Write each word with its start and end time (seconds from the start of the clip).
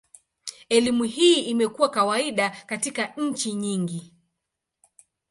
Elimu 0.69 1.03
hii 1.03 1.41
imekuwa 1.41 1.89
kawaida 1.89 2.49
katika 2.49 3.13
nchi 3.17 3.53
nyingi. 3.53 4.13